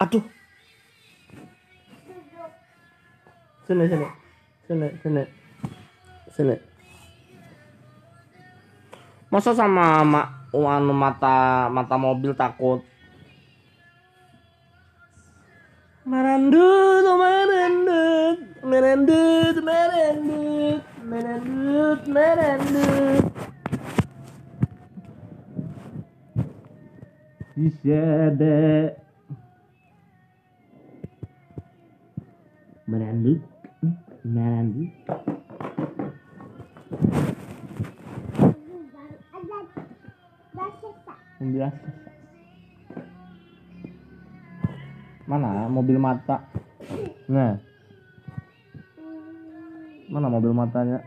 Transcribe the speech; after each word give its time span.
Aduh. 0.00 0.24
Sini 3.68 3.84
sini. 3.84 4.08
Sini 4.64 4.88
sini. 5.04 5.22
Sini. 6.32 6.56
Masa 9.28 9.52
sama 9.52 10.00
ma 10.02 10.22
anu 10.50 10.96
mata 10.96 11.68
mata 11.68 12.00
mobil 12.00 12.32
takut? 12.32 12.80
Merendut, 16.08 17.04
merendut, 17.04 18.38
merendut, 18.64 19.56
merendut, 19.62 20.82
merendut, 21.04 22.00
merendut. 22.08 23.24
Isyade. 27.60 28.99
Merendut, 32.90 33.38
merendut. 34.26 34.90
Biasa. 41.40 41.88
Mana 45.30 45.70
mobil 45.70 46.02
mata? 46.02 46.42
Nah. 47.30 47.62
Mana 50.10 50.26
mobil 50.26 50.50
matanya? 50.50 51.06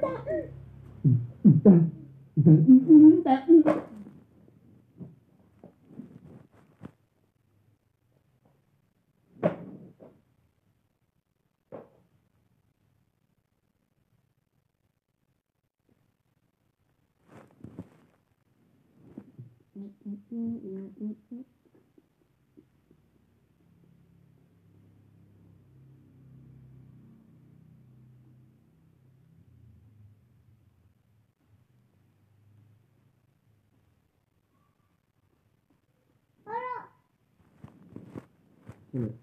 Halo. 38.93 39.15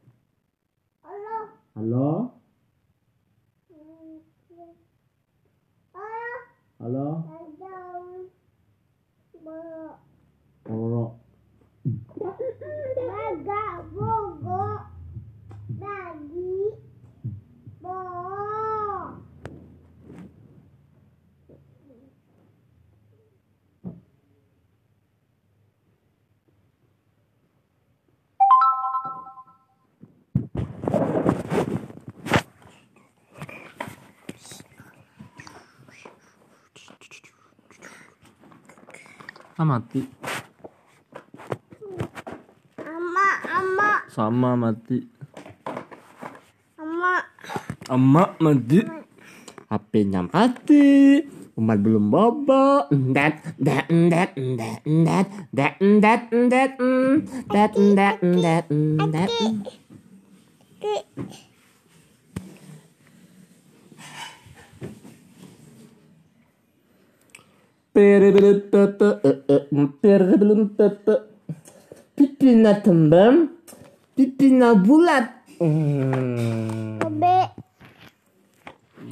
Halo 1.75 2.37
Ah 39.57 39.65
mati 39.65 40.06
Ama, 42.77 43.27
ama, 43.50 43.89
Sama 44.06 44.54
mati 44.54 45.01
ama. 46.77 47.25
Emak 47.89 48.38
mati 48.38 48.86
HP-nya 49.65 50.30
mati 50.30 51.25
Umat 51.57 51.81
belum 51.81 52.13
bobo. 52.13 52.86
Dat 52.94 53.42
dat 53.57 53.89
dat 53.89 54.38
dat 54.38 54.77
dat 54.86 55.25
dat 55.50 55.74
dat 55.81 56.21
dat 56.53 56.71
dat 57.50 57.71
dat 57.98 58.18
dat 58.38 58.65
dat. 59.10 59.31
Pipinya 72.13 72.77
tembem, 72.77 73.57
pipinya 74.13 74.77
bulat. 74.77 75.33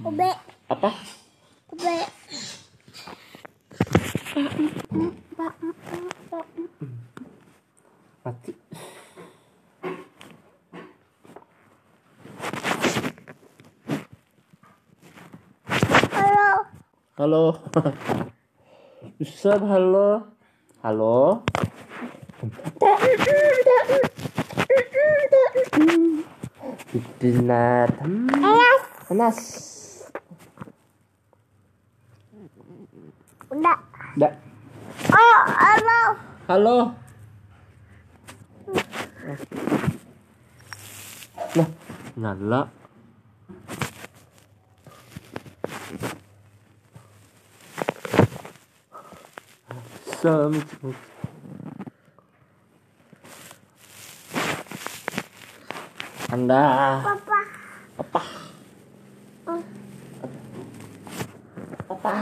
obe. 0.05 0.29
Apa? 0.69 0.89
Obe. 1.73 1.95
Mati. 8.21 8.53
Halo. 16.13 16.49
Halo. 17.17 17.43
Ustaz, 19.19 19.61
halo. 19.61 20.33
Halo. 20.81 21.43
Benar. 27.21 27.87
Panas. 27.95 28.81
Panas. 29.07 29.37
Enggak. 33.53 33.79
Enggak. 34.17 34.33
Oh, 35.13 35.41
halo. 35.53 36.01
Halo. 36.49 36.77
Nah, 41.55 41.69
nyala. 42.17 42.84
something. 50.25 50.95
Anda. 56.33 56.62
Papa. 57.06 57.39
Papa. 58.01 58.22
Papa. 61.86 62.13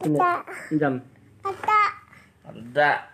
Ada. 0.00 0.30
Jam. 0.80 0.94
Ada. 1.44 1.80
Ada. 2.48 3.11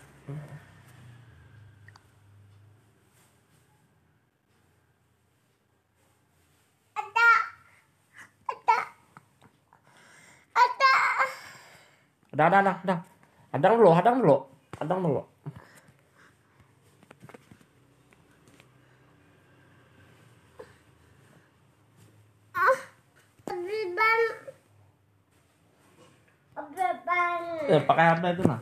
ada 12.39 12.63
ada 12.63 12.73
ada 12.87 12.95
ada 13.51 13.67
ada 13.67 13.91
adang 13.99 14.23
ada 14.23 14.37
Adang 14.79 14.99
ada 15.03 15.27
Beban. 23.69 24.23
Beban. 26.79 27.43
Eh, 27.69 27.83
pakai 27.83 28.07
apa 28.15 28.27
itu, 28.31 28.43
nah? 28.47 28.61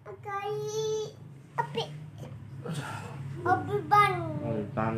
Pakai 0.00 0.52
api. 1.60 1.84
Api 3.44 3.74
ban. 3.84 4.12
Api 4.48 4.64
ban. 4.72 4.96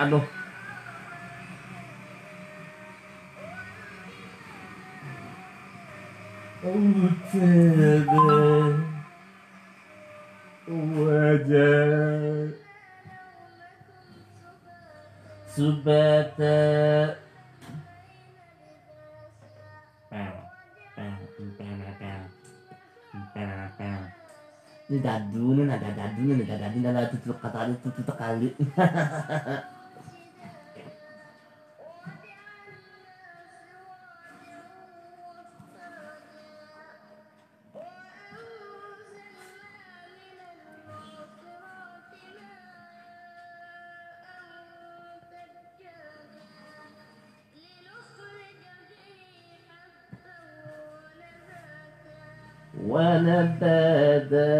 Aduh. 0.00 0.39
Subata 15.60 16.56
Ini 24.90 24.98
dadu, 25.04 25.52
ini 25.52 25.68
ada 25.68 25.92
dadu, 25.92 26.24
ini 26.32 26.48
ada 26.48 26.56
dadu, 26.64 26.76
ini 26.80 26.88
ada 26.88 27.12
tutup 27.12 27.36
kata 27.44 27.68
ada 27.68 27.76
tutup 27.76 28.08
kali. 28.16 28.56
ونبادا 52.90 54.50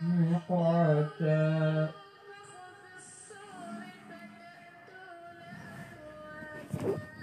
مقعدا 0.00 1.90
Thank 6.78 6.82
you. 6.82 7.15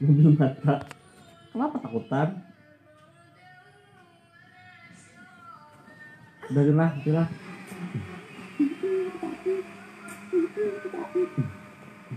Mobil 0.00 0.32
mata 0.32 0.80
kenapa 1.52 1.76
takutan? 1.76 2.28
Udah 6.50 6.64
jelas 6.66 6.92
jelas. 7.04 7.28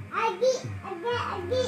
Adi, 0.09 0.53
ada 0.81 1.15
Adi. 1.37 1.65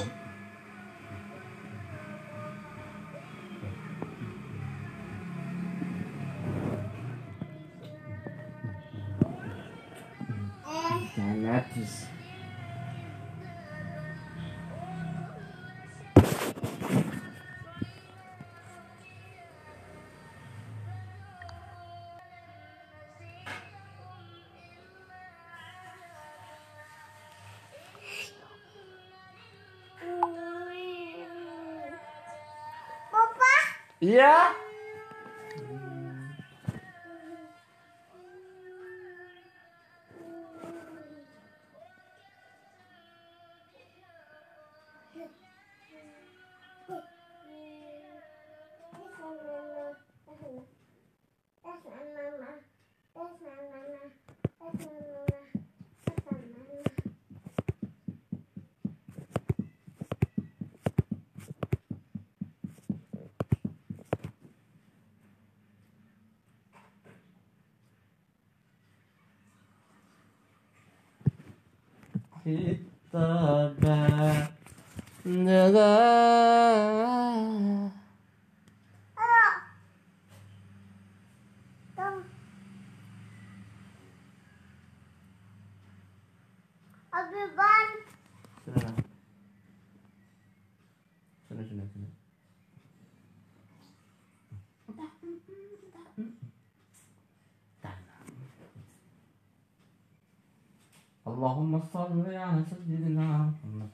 Eh, 34.07 34.64
jangan 72.45 72.61
terus 72.61 72.75
Iya. 72.75 72.77
Kita 75.25 75.49
jaga 75.49 75.89
Abiban, 87.15 87.89
Sudah. 88.67 88.91
Sudah, 91.47 91.63
sudah, 91.65 91.85
sudah. 91.89 92.24
Allahumma 101.25 101.81
salli 101.89 102.37
ala 102.37 102.61
sayyidina 102.61 103.49
Muhammad. 103.49 103.89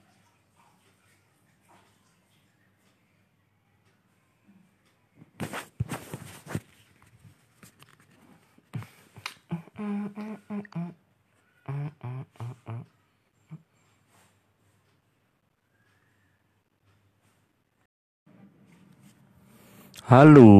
Halo. 20.11 20.51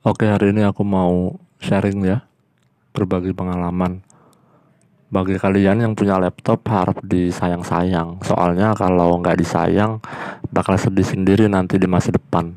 Oke, 0.00 0.24
hari 0.24 0.56
ini 0.56 0.64
aku 0.64 0.80
mau 0.80 1.36
sharing 1.60 2.00
ya. 2.08 2.24
Berbagi 2.96 3.36
pengalaman. 3.36 4.00
Bagi 5.12 5.36
kalian 5.36 5.84
yang 5.84 5.92
punya 5.92 6.16
laptop 6.16 6.64
harap 6.72 6.96
disayang-sayang. 7.04 8.24
Soalnya 8.24 8.72
kalau 8.72 9.20
nggak 9.20 9.36
disayang 9.44 10.00
bakal 10.48 10.80
sedih 10.80 11.04
sendiri 11.04 11.52
nanti 11.52 11.76
di 11.76 11.84
masa 11.84 12.16
depan. 12.16 12.56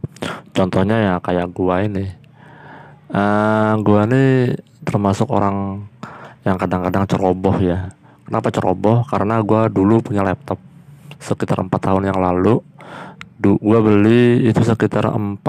Contohnya 0.55 0.95
ya 1.03 1.13
kayak 1.19 1.51
gua 1.51 1.83
ini. 1.83 2.07
Eh, 3.12 3.74
gua 3.83 4.07
ini 4.07 4.55
termasuk 4.88 5.27
orang 5.35 5.83
yang 6.47 6.55
kadang-kadang 6.55 7.03
ceroboh 7.03 7.59
ya. 7.59 7.91
Kenapa 8.24 8.47
ceroboh? 8.47 9.03
Karena 9.03 9.43
gua 9.43 9.67
dulu 9.67 10.00
punya 10.00 10.24
laptop 10.24 10.55
sekitar 11.19 11.59
empat 11.59 11.91
tahun 11.91 12.07
yang 12.07 12.24
lalu 12.24 12.63
gua 13.45 13.79
beli 13.83 14.47
itu 14.47 14.62
sekitar 14.63 15.12
4,5 15.12 15.43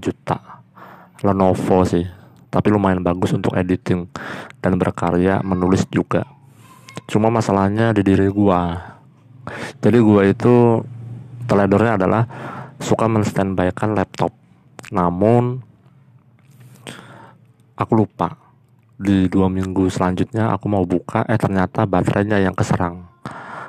juta 0.00 0.38
Lenovo 1.22 1.78
sih 1.86 2.15
tapi 2.56 2.72
lumayan 2.72 3.04
bagus 3.04 3.36
untuk 3.36 3.52
editing 3.52 4.08
dan 4.64 4.80
berkarya 4.80 5.44
menulis 5.44 5.84
juga. 5.92 6.24
Cuma 7.04 7.28
masalahnya 7.28 7.92
di 7.92 8.00
diri 8.00 8.32
gua. 8.32 8.96
Jadi 9.84 9.98
gua 10.00 10.24
itu 10.24 10.80
teledornya 11.44 12.00
adalah 12.00 12.24
suka 12.80 13.04
menstandbykan 13.12 13.92
laptop. 13.92 14.32
Namun 14.88 15.60
aku 17.76 17.92
lupa. 17.92 18.40
Di 18.96 19.28
dua 19.28 19.52
minggu 19.52 19.92
selanjutnya 19.92 20.56
aku 20.56 20.72
mau 20.72 20.88
buka 20.88 21.20
eh 21.28 21.36
ternyata 21.36 21.84
baterainya 21.84 22.40
yang 22.40 22.56
keserang. 22.56 23.04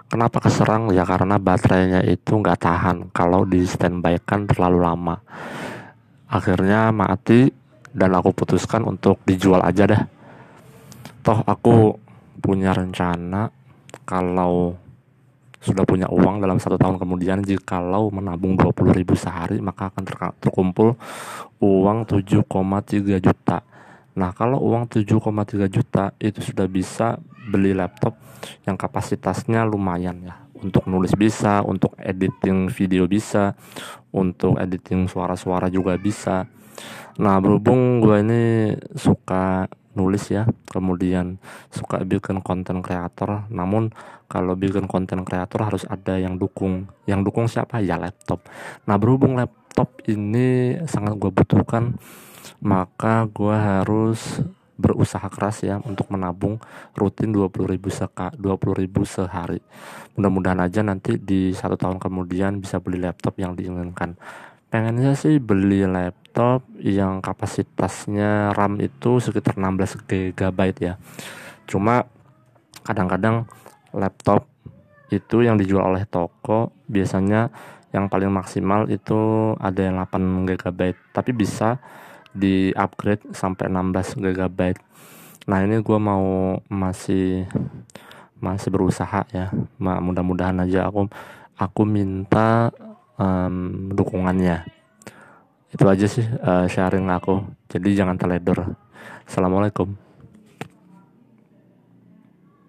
Kenapa 0.08 0.40
keserang? 0.40 0.88
Ya 0.96 1.04
karena 1.04 1.36
baterainya 1.36 2.00
itu 2.08 2.40
nggak 2.40 2.64
tahan 2.64 3.12
kalau 3.12 3.44
di 3.44 3.68
standby 3.68 4.24
kan 4.24 4.48
terlalu 4.48 4.80
lama. 4.80 5.20
Akhirnya 6.32 6.96
mati 6.96 7.52
dan 7.98 8.14
aku 8.14 8.30
putuskan 8.38 8.86
untuk 8.86 9.18
dijual 9.26 9.66
aja 9.66 9.90
dah. 9.90 10.04
Toh 11.26 11.42
aku 11.42 11.98
punya 12.38 12.72
rencana 12.78 13.50
kalau 14.06 14.78
sudah 15.58 15.84
punya 15.84 16.06
uang 16.08 16.38
dalam 16.38 16.62
satu 16.62 16.78
tahun 16.78 17.02
kemudian 17.02 17.42
jikalau 17.42 18.14
menabung 18.14 18.54
20 18.56 18.94
ribu 18.94 19.18
sehari 19.18 19.58
maka 19.58 19.90
akan 19.90 20.06
terkumpul 20.38 20.94
uang 21.60 22.06
7,3 22.06 22.46
juta 23.18 23.66
Nah, 24.18 24.34
kalau 24.34 24.58
uang 24.66 24.90
7,3 24.90 25.70
juta 25.70 26.10
itu 26.18 26.42
sudah 26.42 26.66
bisa 26.66 27.22
beli 27.54 27.78
laptop 27.78 28.18
yang 28.66 28.74
kapasitasnya 28.74 29.62
lumayan 29.62 30.26
ya. 30.26 30.42
Untuk 30.58 30.90
nulis 30.90 31.14
bisa, 31.14 31.62
untuk 31.62 31.94
editing 32.02 32.66
video 32.74 33.06
bisa, 33.06 33.54
untuk 34.10 34.58
editing 34.58 35.06
suara-suara 35.06 35.70
juga 35.70 35.94
bisa. 36.02 36.50
Nah, 37.18 37.42
berhubung 37.42 38.00
gue 38.04 38.16
ini 38.22 38.44
suka 38.94 39.66
nulis 39.98 40.30
ya, 40.30 40.46
kemudian 40.70 41.42
suka 41.74 42.06
bikin 42.06 42.46
konten 42.46 42.86
kreator. 42.86 43.50
Namun 43.50 43.90
kalau 44.30 44.54
bikin 44.54 44.86
konten 44.86 45.26
kreator 45.26 45.66
harus 45.66 45.84
ada 45.90 46.18
yang 46.22 46.38
dukung. 46.38 46.90
Yang 47.10 47.32
dukung 47.32 47.46
siapa? 47.50 47.82
Ya 47.82 47.98
laptop. 47.98 48.46
Nah, 48.86 49.02
berhubung 49.02 49.36
laptop 49.36 49.98
ini 50.06 50.78
sangat 50.86 51.18
gue 51.18 51.34
butuhkan 51.34 51.98
maka 52.62 53.30
gue 53.30 53.54
harus 53.54 54.42
berusaha 54.78 55.26
keras 55.34 55.66
ya 55.66 55.82
untuk 55.82 56.14
menabung 56.14 56.62
rutin 56.94 57.34
20 57.34 57.50
ribu 57.66 57.90
seka 57.90 58.30
20 58.38 58.78
ribu 58.78 59.02
sehari 59.10 59.58
mudah-mudahan 60.14 60.62
aja 60.62 60.86
nanti 60.86 61.18
di 61.18 61.50
satu 61.50 61.74
tahun 61.74 61.98
kemudian 61.98 62.62
bisa 62.62 62.78
beli 62.78 63.02
laptop 63.02 63.42
yang 63.42 63.58
diinginkan 63.58 64.14
pengennya 64.68 65.16
sih 65.16 65.40
beli 65.40 65.88
laptop 65.88 66.64
yang 66.80 67.24
kapasitasnya 67.24 68.52
RAM 68.54 68.78
itu 68.84 69.24
sekitar 69.24 69.56
16 69.56 70.08
GB 70.36 70.60
ya. 70.80 71.00
Cuma 71.66 72.08
kadang-kadang 72.84 73.48
laptop 73.96 74.48
itu 75.08 75.44
yang 75.44 75.56
dijual 75.56 75.96
oleh 75.96 76.04
toko 76.04 76.76
biasanya 76.92 77.48
yang 77.96 78.12
paling 78.12 78.28
maksimal 78.28 78.92
itu 78.92 79.56
ada 79.60 79.80
yang 79.80 79.96
8 80.04 80.44
GB 80.44 80.82
tapi 81.16 81.32
bisa 81.32 81.80
di 82.36 82.76
upgrade 82.76 83.24
sampai 83.32 83.72
16 83.72 84.20
GB 84.20 84.60
nah 85.48 85.64
ini 85.64 85.80
gue 85.80 86.00
mau 86.00 86.60
masih 86.68 87.48
masih 88.38 88.70
berusaha 88.70 89.26
ya. 89.34 89.50
Mudah-mudahan 89.80 90.62
aja 90.62 90.92
aku 90.92 91.10
aku 91.58 91.82
minta 91.88 92.70
um, 93.20 93.90
dukungannya. 93.94 94.66
Itu 95.74 95.84
aja 95.86 96.08
sih 96.08 96.24
uh, 96.24 96.66
sharing 96.66 97.12
aku. 97.12 97.44
Jadi 97.68 97.94
jangan 97.98 98.16
teledor. 98.16 98.78
Assalamualaikum 99.28 100.07